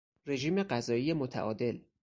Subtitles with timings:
[0.27, 1.79] رژیم غذایی متعادل